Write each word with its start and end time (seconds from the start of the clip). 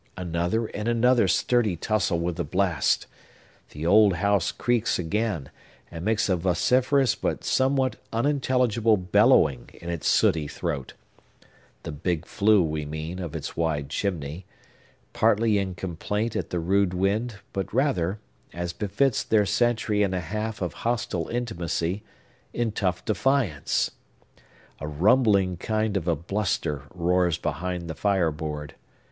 Another 0.17 0.65
and 0.65 0.87
another 0.87 1.27
sturdy 1.27 1.75
tussle 1.75 2.17
with 2.19 2.35
the 2.37 2.43
blast! 2.43 3.05
The 3.69 3.85
old 3.85 4.13
house 4.15 4.51
creaks 4.51 4.97
again, 4.97 5.51
and 5.91 6.03
makes 6.03 6.27
a 6.27 6.35
vociferous 6.35 7.13
but 7.13 7.43
somewhat 7.43 7.97
unintelligible 8.11 8.97
bellowing 8.97 9.69
in 9.75 9.89
its 9.91 10.07
sooty 10.07 10.47
throat 10.47 10.93
(the 11.83 11.91
big 11.91 12.25
flue, 12.25 12.63
we 12.63 12.83
mean, 12.83 13.19
of 13.19 13.35
its 13.35 13.55
wide 13.55 13.91
chimney), 13.91 14.47
partly 15.13 15.59
in 15.59 15.75
complaint 15.75 16.35
at 16.35 16.49
the 16.49 16.59
rude 16.59 16.95
wind, 16.95 17.35
but 17.53 17.71
rather, 17.71 18.17
as 18.53 18.73
befits 18.73 19.21
their 19.23 19.45
century 19.45 20.01
and 20.01 20.15
a 20.15 20.19
half 20.19 20.63
of 20.63 20.73
hostile 20.81 21.27
intimacy, 21.27 22.01
in 22.55 22.71
tough 22.71 23.05
defiance. 23.05 23.91
A 24.79 24.87
rumbling 24.87 25.57
kind 25.57 25.95
of 25.95 26.07
a 26.07 26.15
bluster 26.15 26.85
roars 26.91 27.37
behind 27.37 27.87
the 27.87 27.93
fire 27.93 28.31
board. 28.31 28.73